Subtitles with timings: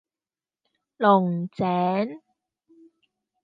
[0.97, 2.21] 龍井